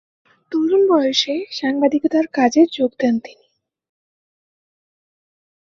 [0.51, 3.47] তরুন বয়েসে সাংবাদিকতার কাজে যোগ দেন তিনি।